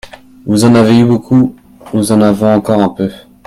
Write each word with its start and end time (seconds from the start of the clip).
Vous 0.47 0.65
en 0.65 0.73
avez 0.73 0.97
eu 0.97 1.05
beaucoup, 1.05 1.55
nous 1.93 2.11
en 2.11 2.21
avons 2.23 2.55
encore 2.55 2.81
un 2.81 2.89
peu. 2.89 3.11